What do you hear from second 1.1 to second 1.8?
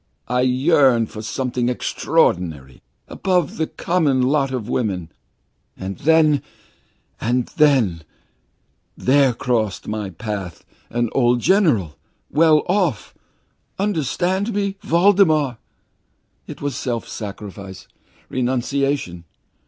for something